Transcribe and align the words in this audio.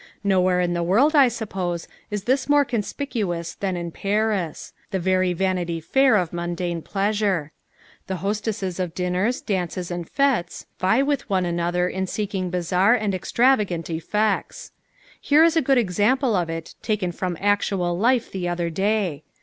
Nowhere 0.23 0.59
in 0.61 0.73
the 0.73 0.81
world, 0.81 1.15
I 1.15 1.27
suppose, 1.27 1.87
is 2.09 2.23
this 2.23 2.49
more 2.49 2.65
conspicuous 2.65 3.53
than 3.53 3.77
in 3.77 3.91
Paris, 3.91 4.73
the 4.89 4.97
very 4.97 5.31
Vanity 5.31 5.79
Fair 5.79 6.15
of 6.15 6.33
mundane 6.33 6.81
pleasure. 6.81 7.51
The 8.07 8.15
hostesses 8.15 8.79
of 8.79 8.95
dinners, 8.95 9.41
dances 9.41 9.91
and 9.91 10.11
fêtes 10.11 10.65
vie 10.79 11.03
with 11.03 11.29
one 11.29 11.45
another 11.45 11.87
in 11.87 12.07
seeking 12.07 12.49
bizarre 12.49 12.95
and 12.95 13.13
extravagant 13.13 13.91
effects. 13.91 14.71
Here 15.21 15.43
is 15.43 15.55
a 15.55 15.61
good 15.61 15.77
example 15.77 16.35
of 16.35 16.49
it 16.49 16.73
taken 16.81 17.11
from 17.11 17.37
actual 17.39 17.95
life 17.95 18.31
the 18.31 18.49
other 18.49 18.71
day. 18.71 19.21